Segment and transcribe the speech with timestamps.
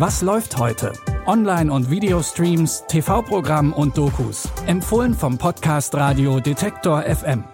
[0.00, 0.94] Was läuft heute?
[1.26, 4.48] Online- und Videostreams, TV-Programm und Dokus.
[4.64, 7.44] Empfohlen vom Podcast Radio Detektor FM.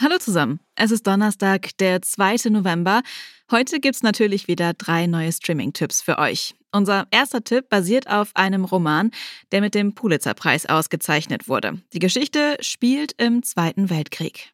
[0.00, 0.60] Hallo zusammen.
[0.76, 2.50] Es ist Donnerstag, der 2.
[2.50, 3.02] November.
[3.50, 6.54] Heute gibt's natürlich wieder drei neue Streaming-Tipps für euch.
[6.70, 9.10] Unser erster Tipp basiert auf einem Roman,
[9.50, 11.80] der mit dem Pulitzer-Preis ausgezeichnet wurde.
[11.92, 14.53] Die Geschichte spielt im Zweiten Weltkrieg.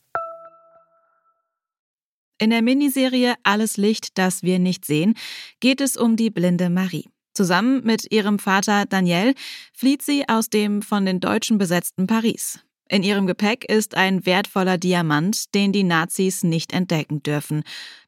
[2.41, 5.13] In der Miniserie Alles Licht, das wir nicht sehen,
[5.59, 7.07] geht es um die blinde Marie.
[7.35, 9.35] Zusammen mit ihrem Vater Daniel
[9.73, 12.57] flieht sie aus dem von den Deutschen besetzten Paris.
[12.89, 17.61] In ihrem Gepäck ist ein wertvoller Diamant, den die Nazis nicht entdecken dürfen.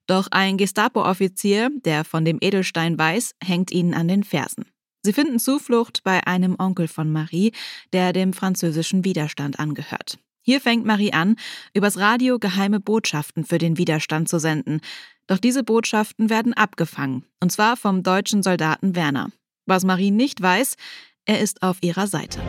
[0.07, 4.65] Doch ein Gestapo-Offizier, der von dem Edelstein weiß, hängt ihnen an den Fersen.
[5.03, 7.51] Sie finden Zuflucht bei einem Onkel von Marie,
[7.93, 10.17] der dem französischen Widerstand angehört.
[10.45, 11.37] Hier fängt Marie an,
[11.73, 14.81] übers Radio geheime Botschaften für den Widerstand zu senden.
[15.25, 19.29] Doch diese Botschaften werden abgefangen, und zwar vom deutschen Soldaten Werner.
[19.65, 20.75] Was Marie nicht weiß,
[21.25, 22.41] er ist auf ihrer Seite.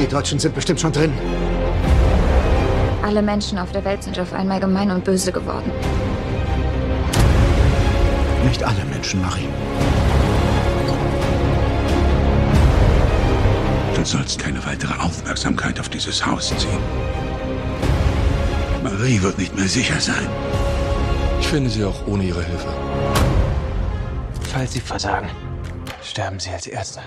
[0.00, 1.12] Die Deutschen sind bestimmt schon drin.
[3.04, 5.70] Alle Menschen auf der Welt sind auf einmal gemein und böse geworden.
[8.44, 9.46] Nicht alle Menschen, Marie.
[14.02, 16.80] Du sollst keine weitere Aufmerksamkeit auf dieses Haus ziehen.
[18.82, 20.26] Marie wird nicht mehr sicher sein.
[21.38, 22.66] Ich finde sie auch ohne ihre Hilfe.
[24.50, 25.30] Falls sie versagen,
[26.02, 27.00] sterben sie als Erste.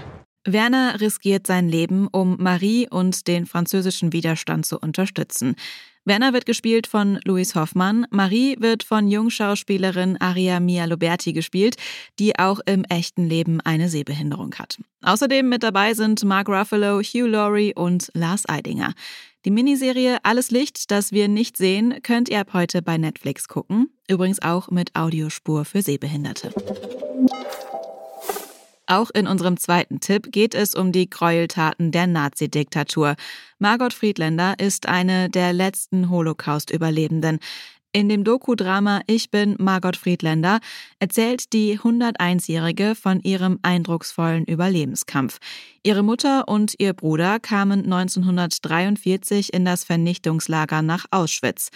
[0.45, 5.57] Werner riskiert sein Leben, um Marie und den französischen Widerstand zu unterstützen.
[6.05, 11.77] Werner wird gespielt von Louis Hoffmann, Marie wird von Jungschauspielerin Aria Mia Loberti gespielt,
[12.19, 14.77] die auch im echten Leben eine Sehbehinderung hat.
[15.01, 18.93] Außerdem mit dabei sind Mark Ruffalo, Hugh Laurie und Lars Eidinger.
[19.45, 23.89] Die Miniserie Alles Licht, das wir nicht sehen, könnt ihr ab heute bei Netflix gucken.
[24.07, 26.51] Übrigens auch mit Audiospur für Sehbehinderte.
[28.87, 33.15] Auch in unserem zweiten Tipp geht es um die Gräueltaten der Nazi-Diktatur.
[33.57, 37.39] Margot Friedländer ist eine der letzten Holocaust-Überlebenden.
[37.93, 40.59] In dem Doku-Drama Ich bin Margot Friedländer
[40.99, 45.39] erzählt die 101-Jährige von ihrem eindrucksvollen Überlebenskampf.
[45.81, 51.69] Ihre Mutter und ihr Bruder kamen 1943 in das Vernichtungslager nach Auschwitz.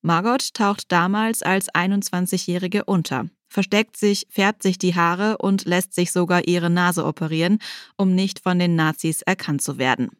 [0.00, 6.12] Margot taucht damals als 21-Jährige unter versteckt sich, färbt sich die Haare und lässt sich
[6.12, 7.58] sogar ihre Nase operieren,
[7.96, 10.10] um nicht von den Nazis erkannt zu werden.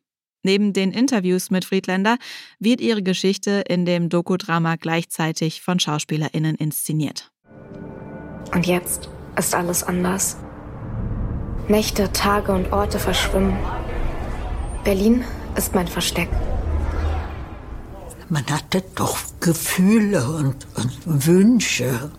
[0.42, 2.16] Neben den Interviews mit Friedländer
[2.58, 7.30] wird ihre Geschichte in dem Dokudrama gleichzeitig von SchauspielerInnen inszeniert.
[8.54, 10.38] Und jetzt ist alles anders.
[11.68, 13.58] Nächte, Tage und Orte verschwimmen.
[14.82, 15.24] Berlin
[15.56, 16.30] ist mein Versteck.
[18.30, 22.10] Man hatte doch Gefühle und, und Wünsche.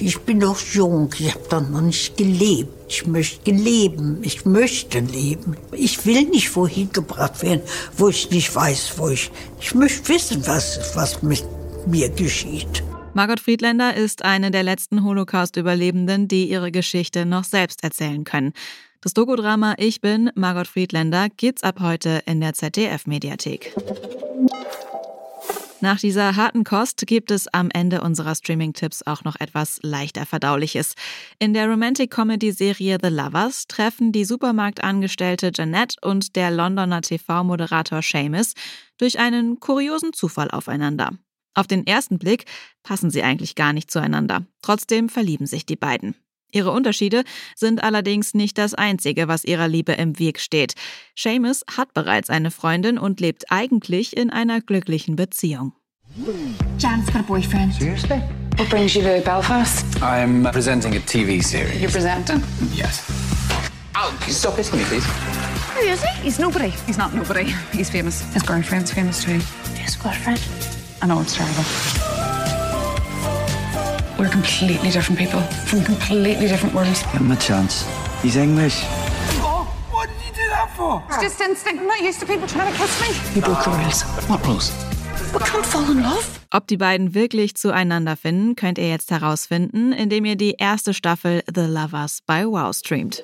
[0.00, 2.70] Ich bin noch jung, ich habe doch noch nicht gelebt.
[2.88, 5.56] Ich möchte leben, ich möchte leben.
[5.72, 7.62] Ich will nicht wohin gebracht werden,
[7.96, 9.30] wo ich nicht weiß, wo ich.
[9.60, 11.44] Ich möchte wissen, was, was mit
[11.86, 12.82] mir geschieht.
[13.14, 18.52] Margot Friedländer ist eine der letzten Holocaust-Überlebenden, die ihre Geschichte noch selbst erzählen können.
[19.00, 23.74] Das Dokodrama Ich bin Margot Friedländer gibt's ab heute in der ZDF-Mediathek.
[25.84, 30.94] Nach dieser harten Kost gibt es am Ende unserer Streaming-Tipps auch noch etwas leichter Verdauliches.
[31.38, 38.54] In der Romantic-Comedy-Serie The Lovers treffen die Supermarktangestellte Jeanette und der Londoner TV-Moderator Seamus
[38.96, 41.10] durch einen kuriosen Zufall aufeinander.
[41.52, 42.46] Auf den ersten Blick
[42.82, 44.46] passen sie eigentlich gar nicht zueinander.
[44.62, 46.14] Trotzdem verlieben sich die beiden.
[46.54, 47.24] Ihre Unterschiede
[47.56, 50.74] sind allerdings nicht das Einzige, was ihrer Liebe im Weg steht.
[51.16, 55.72] Seamus hat bereits eine Freundin und lebt eigentlich in einer glücklichen Beziehung.
[56.78, 57.74] Jan's got a boyfriend.
[57.74, 58.22] Seriously?
[58.56, 59.84] What brings you to Belfast?
[60.00, 61.80] I'm presenting a TV series.
[61.80, 62.40] You're presenting?
[62.72, 63.02] Yes.
[63.96, 65.04] Oh, stop hitting me, please.
[65.74, 66.22] Who is he?
[66.22, 66.70] He's nobody.
[66.86, 67.52] He's not nobody.
[67.72, 68.22] He's famous.
[68.32, 69.40] His girlfriend's famous too.
[69.74, 70.40] His girlfriend?
[71.02, 71.64] I know it's terrible.
[74.24, 77.02] We're completely different people from completely different worlds.
[77.12, 77.84] Give him a chance.
[78.22, 78.82] He's English.
[79.42, 81.02] Oh, what did you do that for?
[81.10, 81.82] It's just instinct.
[81.82, 83.08] I'm not used to people trying to kiss me.
[83.36, 84.02] You broke the rules.
[84.26, 84.72] What rules?
[85.34, 86.26] We can't fall in love.
[86.50, 91.42] Ob die beiden wirklich zueinander finden, könnt ihr jetzt herausfinden, indem ihr die erste Staffel
[91.54, 93.22] The Lovers bei Wow streamt.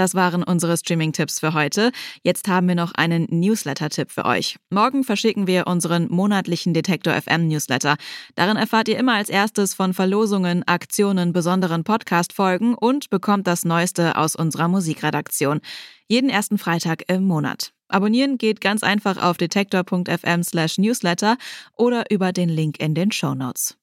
[0.00, 1.92] Das waren unsere Streaming-Tipps für heute.
[2.22, 4.56] Jetzt haben wir noch einen Newsletter-Tipp für euch.
[4.70, 7.96] Morgen verschicken wir unseren monatlichen Detektor FM Newsletter.
[8.34, 14.16] Darin erfahrt ihr immer als erstes von Verlosungen, Aktionen, besonderen Podcast-Folgen und bekommt das Neueste
[14.16, 15.60] aus unserer Musikredaktion.
[16.08, 17.74] Jeden ersten Freitag im Monat.
[17.88, 21.36] Abonnieren geht ganz einfach auf detektor.fm slash newsletter
[21.76, 23.76] oder über den Link in den Show Notes.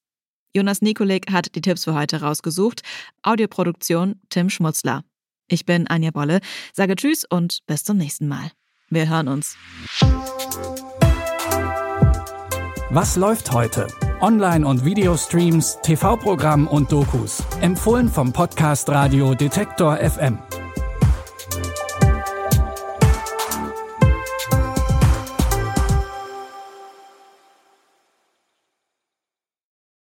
[0.52, 2.81] Jonas Nikolik hat die Tipps für heute rausgesucht.
[3.22, 5.04] Audioproduktion Tim Schmutzler.
[5.48, 6.40] Ich bin Anja Bolle,
[6.74, 8.52] sage Tschüss und bis zum nächsten Mal.
[8.90, 9.58] Wir hören uns.
[12.90, 13.88] Was läuft heute?
[14.22, 17.44] Online- und Videostreams, TV-Programm und Dokus.
[17.62, 20.40] Empfohlen vom Podcast Radio Detektor FM.